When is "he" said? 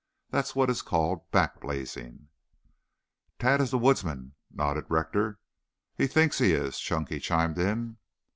5.95-6.07, 6.39-6.53